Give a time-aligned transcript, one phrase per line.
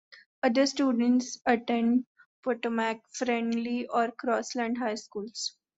[0.41, 2.07] Other students attend
[2.41, 5.55] Potomac, Friendly, or Crossland high schools.